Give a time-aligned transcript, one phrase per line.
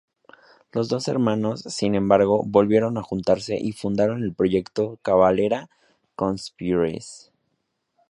[0.71, 5.69] Los dos hermanos, sin embargo, volvieron a juntarse y fundaron el proyecto Cavalera
[6.15, 7.29] Conspiracy.